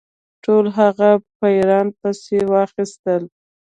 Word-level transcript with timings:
ټول 0.43 0.65
هغه 0.77 1.09
پیران 1.39 1.87
پسي 1.99 2.39
واخیستل. 2.53 3.23